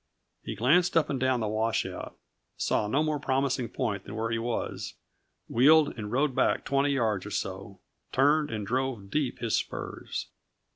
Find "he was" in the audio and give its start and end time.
4.31-4.95